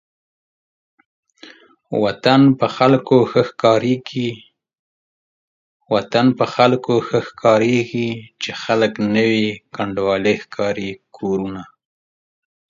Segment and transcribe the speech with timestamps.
[2.03, 2.41] وطن
[6.29, 8.11] په خلکو ښه ښکاريږي
[8.41, 11.63] چې خلک نه وي کنډوالې ښکاري کورونه